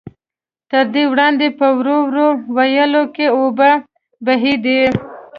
تر 0.71 0.85
دې 0.93 1.03
وړاندې 1.11 1.47
په 1.59 1.67
وړو 1.77 1.97
وړو 2.07 2.27
ويالو 2.57 3.03
کې 3.15 3.25
اوبه 3.37 3.71
بهېدې. 4.25 4.81